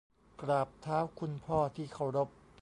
[0.41, 2.29] กราบเท้าคุณพ่อที่เคารพ